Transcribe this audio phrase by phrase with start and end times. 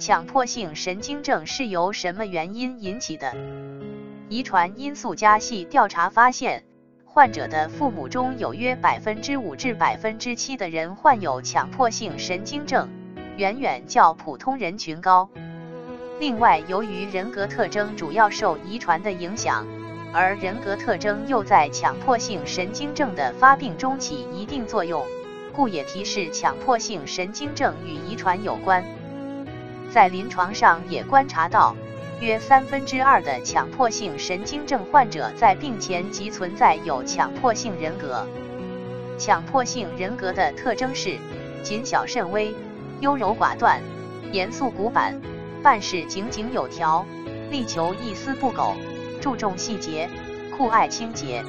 [0.00, 3.36] 强迫性神经症是由什么原因引起的？
[4.30, 6.64] 遗传因素加系调查发现，
[7.04, 12.88] 患者的父母中有约百分之五至百分之七的人患有强迫性神经症，
[13.36, 15.28] 远远较普通人群高。
[16.18, 19.66] 另外，由于人格特征主要受遗传的影响，
[20.14, 25.04] 而人格特征又在强迫性神经症的发病中起一定作用，
[25.54, 28.82] 故也提示强迫性神经症与遗传有关。
[29.92, 31.74] 在临床上也观察到，
[32.20, 38.26] 约三分之二的强迫性神经症患者在病前即存在有强迫性人格。
[39.18, 41.16] 强迫性人格的特征是
[41.62, 42.54] 谨小慎微、
[43.00, 43.80] 优柔寡断、
[44.32, 45.20] 严肃古板、
[45.62, 47.04] 办事井井有条、
[47.50, 48.74] 力求一丝不苟、
[49.20, 50.08] 注重细节、
[50.56, 51.44] 酷爱清洁。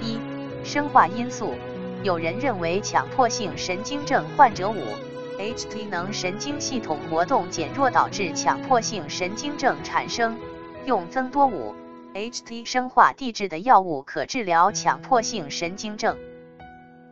[0.00, 0.18] 一、
[0.62, 1.54] 生化因素，
[2.02, 5.13] 有人认为强迫性神经症患者五。
[5.38, 10.38] HT 能神经系统活动减弱导致强迫性神经症产生，
[10.86, 11.74] 用增多五
[12.14, 16.16] HT 生化递质的药物可治疗强迫性神经症。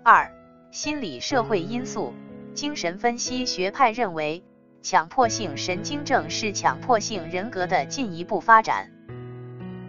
[0.05, 0.31] 二、
[0.71, 2.15] 心理社会因素，
[2.55, 4.45] 精神分析学派认为，
[4.83, 8.89] 强迫性神经症是强迫性人格的进一步发展。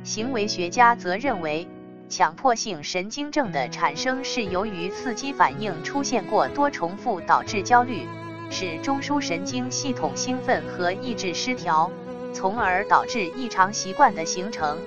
[0.03, 1.67] 行为学家则认为，
[2.09, 8.08] 强迫性神经症的产生是由于刺激反应出现过多重复导致焦虑。
[8.53, 11.89] 使中枢神经系统兴奋和抑制失调，
[12.31, 14.77] 从而导致异常习惯的形成，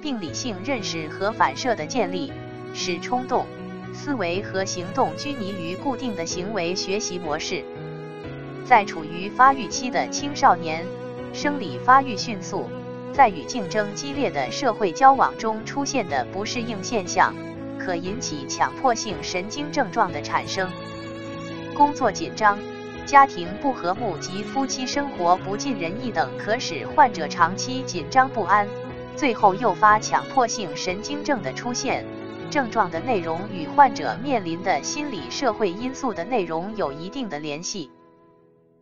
[0.00, 2.32] 并理性认识和反射的建立，
[2.72, 3.44] 使冲动、
[3.92, 7.64] 思维和行动拘泥于固定的行为学习模式。
[8.64, 10.86] 在处于发育期的青少年，
[11.32, 12.70] 生理发育迅速，
[13.12, 17.34] 在与竞争激烈的社会交往中出现的不适应现象，
[17.76, 20.70] 可引起强迫性神经症状的产生。
[21.74, 22.56] 工作紧张。
[23.06, 28.66] 家庭不和睦及夫妻生活不尽人意等，可使患者长期紧张不安，
[29.14, 32.04] 最后诱发强迫性神经症的出现。
[32.50, 37.90] 症状的内容与患者面临的心理社会因素的内容有一定的联系。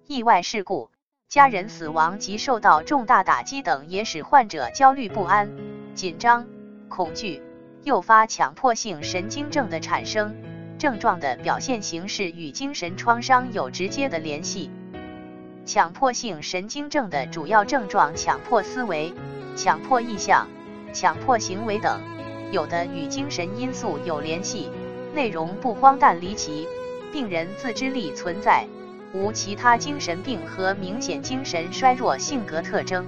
[0.07, 0.91] 意外事故、
[1.29, 5.51] 家人死亡及受到重大打击等，也使患者焦虑不安、
[5.95, 6.47] 紧张、
[6.89, 7.43] 恐惧，
[7.83, 10.35] 诱发强迫性神经症的产生。
[10.79, 14.71] 症状的表现形式与精神创伤有直接的联系。
[15.65, 19.15] 强迫性神经症的主要症状：强迫思维、
[19.57, 20.47] 强迫意向、
[20.93, 22.01] 强迫行为等，
[22.53, 24.71] 有的与精神因素有联系，
[25.15, 26.69] 内容不荒诞离奇，
[27.13, 28.67] 病人自知力存在，
[29.15, 33.07] 无其他精神病和明显精神衰弱性格特征。